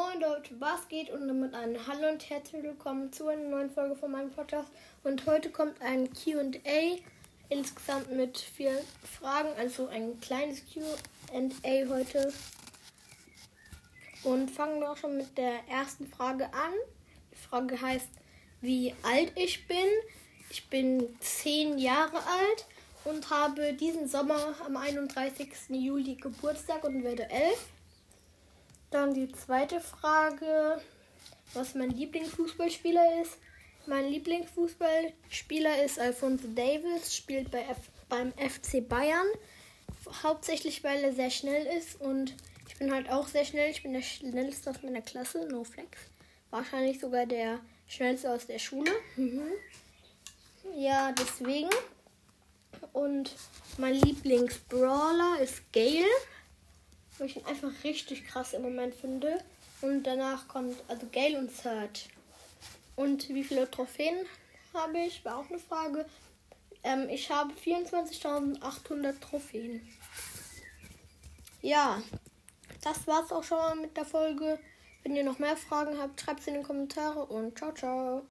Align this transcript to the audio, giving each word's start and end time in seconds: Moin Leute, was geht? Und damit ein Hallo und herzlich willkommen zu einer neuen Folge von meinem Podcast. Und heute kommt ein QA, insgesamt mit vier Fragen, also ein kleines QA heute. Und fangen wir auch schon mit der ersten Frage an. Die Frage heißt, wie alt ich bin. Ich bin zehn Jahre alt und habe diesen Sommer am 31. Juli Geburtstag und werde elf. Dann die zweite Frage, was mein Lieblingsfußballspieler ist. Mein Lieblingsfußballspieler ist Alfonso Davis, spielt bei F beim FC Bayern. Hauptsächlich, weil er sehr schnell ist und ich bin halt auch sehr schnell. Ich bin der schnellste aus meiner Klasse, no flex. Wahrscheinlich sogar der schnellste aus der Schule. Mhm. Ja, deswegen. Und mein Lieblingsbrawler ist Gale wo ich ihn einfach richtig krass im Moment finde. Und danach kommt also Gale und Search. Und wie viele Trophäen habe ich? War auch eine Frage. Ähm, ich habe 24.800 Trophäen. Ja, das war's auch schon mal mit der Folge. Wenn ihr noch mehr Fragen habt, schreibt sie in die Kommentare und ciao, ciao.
Moin 0.00 0.18
Leute, 0.18 0.58
was 0.58 0.88
geht? 0.88 1.10
Und 1.10 1.28
damit 1.28 1.52
ein 1.52 1.76
Hallo 1.86 2.08
und 2.08 2.30
herzlich 2.30 2.62
willkommen 2.62 3.12
zu 3.12 3.28
einer 3.28 3.42
neuen 3.42 3.68
Folge 3.68 3.94
von 3.94 4.10
meinem 4.10 4.30
Podcast. 4.30 4.70
Und 5.04 5.26
heute 5.26 5.50
kommt 5.50 5.78
ein 5.82 6.08
QA, 6.14 6.96
insgesamt 7.50 8.10
mit 8.10 8.38
vier 8.38 8.72
Fragen, 9.18 9.50
also 9.58 9.88
ein 9.88 10.18
kleines 10.20 10.62
QA 10.72 11.88
heute. 11.90 12.32
Und 14.24 14.50
fangen 14.50 14.80
wir 14.80 14.90
auch 14.90 14.96
schon 14.96 15.18
mit 15.18 15.36
der 15.36 15.68
ersten 15.68 16.06
Frage 16.06 16.46
an. 16.46 16.72
Die 17.32 17.36
Frage 17.36 17.78
heißt, 17.78 18.08
wie 18.62 18.94
alt 19.02 19.32
ich 19.34 19.66
bin. 19.68 19.76
Ich 20.48 20.66
bin 20.68 21.14
zehn 21.20 21.76
Jahre 21.76 22.16
alt 22.16 22.66
und 23.04 23.28
habe 23.28 23.74
diesen 23.74 24.08
Sommer 24.08 24.54
am 24.64 24.78
31. 24.78 25.50
Juli 25.68 26.14
Geburtstag 26.14 26.84
und 26.84 27.04
werde 27.04 27.28
elf. 27.28 27.68
Dann 28.90 29.14
die 29.14 29.30
zweite 29.30 29.80
Frage, 29.80 30.80
was 31.54 31.74
mein 31.74 31.90
Lieblingsfußballspieler 31.90 33.22
ist. 33.22 33.38
Mein 33.86 34.08
Lieblingsfußballspieler 34.08 35.84
ist 35.84 35.98
Alfonso 35.98 36.48
Davis, 36.54 37.14
spielt 37.14 37.50
bei 37.50 37.62
F 37.62 37.78
beim 38.08 38.32
FC 38.32 38.86
Bayern. 38.86 39.26
Hauptsächlich, 40.22 40.82
weil 40.82 41.04
er 41.04 41.12
sehr 41.12 41.30
schnell 41.30 41.66
ist 41.78 42.00
und 42.00 42.34
ich 42.68 42.76
bin 42.78 42.92
halt 42.92 43.08
auch 43.10 43.28
sehr 43.28 43.44
schnell. 43.44 43.70
Ich 43.70 43.82
bin 43.82 43.92
der 43.92 44.02
schnellste 44.02 44.70
aus 44.70 44.82
meiner 44.82 45.02
Klasse, 45.02 45.46
no 45.46 45.64
flex. 45.64 45.98
Wahrscheinlich 46.50 46.98
sogar 46.98 47.26
der 47.26 47.60
schnellste 47.86 48.32
aus 48.32 48.46
der 48.46 48.58
Schule. 48.58 48.90
Mhm. 49.16 49.42
Ja, 50.76 51.12
deswegen. 51.12 51.70
Und 52.92 53.34
mein 53.78 53.94
Lieblingsbrawler 53.94 55.38
ist 55.40 55.72
Gale 55.72 56.04
wo 57.20 57.24
ich 57.24 57.36
ihn 57.36 57.46
einfach 57.46 57.70
richtig 57.84 58.26
krass 58.26 58.54
im 58.54 58.62
Moment 58.62 58.94
finde. 58.94 59.38
Und 59.82 60.02
danach 60.04 60.48
kommt 60.48 60.76
also 60.88 61.06
Gale 61.12 61.38
und 61.38 61.52
Search. 61.52 62.08
Und 62.96 63.28
wie 63.28 63.44
viele 63.44 63.70
Trophäen 63.70 64.26
habe 64.74 64.98
ich? 64.98 65.24
War 65.24 65.38
auch 65.38 65.48
eine 65.48 65.58
Frage. 65.58 66.06
Ähm, 66.82 67.08
ich 67.08 67.30
habe 67.30 67.52
24.800 67.52 69.20
Trophäen. 69.20 69.86
Ja, 71.62 72.02
das 72.82 73.06
war's 73.06 73.32
auch 73.32 73.44
schon 73.44 73.58
mal 73.58 73.76
mit 73.76 73.96
der 73.96 74.06
Folge. 74.06 74.58
Wenn 75.02 75.16
ihr 75.16 75.24
noch 75.24 75.38
mehr 75.38 75.56
Fragen 75.56 75.98
habt, 75.98 76.20
schreibt 76.20 76.42
sie 76.42 76.50
in 76.50 76.56
die 76.56 76.62
Kommentare 76.62 77.24
und 77.26 77.56
ciao, 77.56 77.72
ciao. 77.72 78.18